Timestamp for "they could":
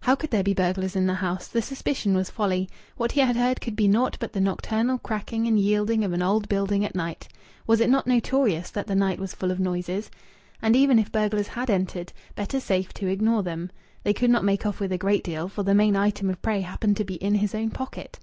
14.02-14.28